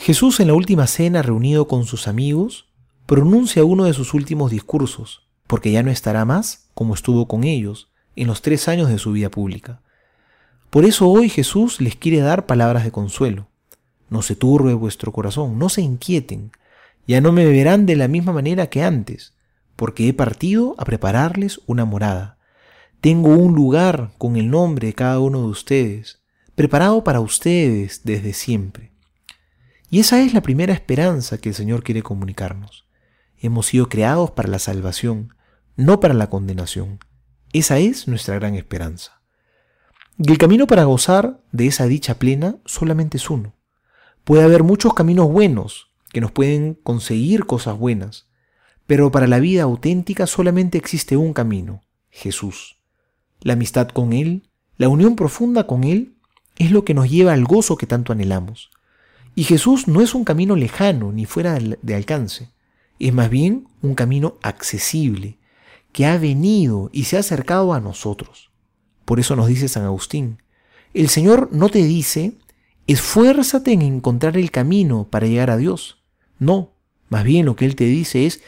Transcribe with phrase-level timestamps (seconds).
[0.00, 2.68] Jesús en la última cena reunido con sus amigos
[3.04, 7.90] pronuncia uno de sus últimos discursos, porque ya no estará más como estuvo con ellos
[8.14, 9.82] en los tres años de su vida pública.
[10.70, 13.48] Por eso hoy Jesús les quiere dar palabras de consuelo.
[14.08, 16.52] No se turbe vuestro corazón, no se inquieten,
[17.08, 19.34] ya no me verán de la misma manera que antes,
[19.74, 22.38] porque he partido a prepararles una morada.
[23.00, 26.20] Tengo un lugar con el nombre de cada uno de ustedes,
[26.54, 28.92] preparado para ustedes desde siempre.
[29.90, 32.86] Y esa es la primera esperanza que el Señor quiere comunicarnos.
[33.38, 35.34] Hemos sido creados para la salvación,
[35.76, 36.98] no para la condenación.
[37.52, 39.22] Esa es nuestra gran esperanza.
[40.18, 43.54] Y el camino para gozar de esa dicha plena solamente es uno.
[44.24, 48.28] Puede haber muchos caminos buenos que nos pueden conseguir cosas buenas,
[48.86, 52.78] pero para la vida auténtica solamente existe un camino, Jesús.
[53.40, 56.16] La amistad con Él, la unión profunda con Él,
[56.56, 58.70] es lo que nos lleva al gozo que tanto anhelamos.
[59.38, 62.50] Y Jesús no es un camino lejano ni fuera de alcance,
[62.98, 65.38] es más bien un camino accesible,
[65.92, 68.50] que ha venido y se ha acercado a nosotros.
[69.04, 70.42] Por eso nos dice San Agustín,
[70.92, 72.32] el Señor no te dice,
[72.88, 76.02] esfuérzate en encontrar el camino para llegar a Dios.
[76.40, 76.72] No,
[77.08, 78.42] más bien lo que Él te dice es,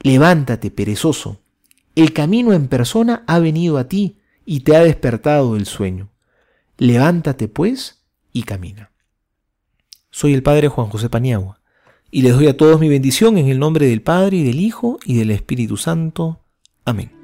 [0.00, 1.40] levántate, perezoso.
[1.96, 6.08] El camino en persona ha venido a ti, y te ha despertado el sueño.
[6.78, 8.92] Levántate pues y camina.
[10.16, 11.60] Soy el Padre Juan José Paniagua,
[12.10, 14.98] y les doy a todos mi bendición en el nombre del Padre y del Hijo
[15.04, 16.40] y del Espíritu Santo.
[16.86, 17.15] Amén.